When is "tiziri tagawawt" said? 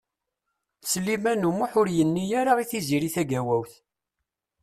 2.71-3.73